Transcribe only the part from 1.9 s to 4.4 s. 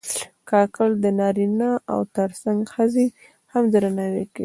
و تر څنګ ښځې هم درناوي کوي.